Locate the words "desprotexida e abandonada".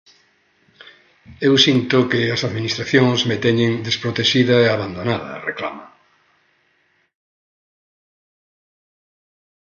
3.87-5.41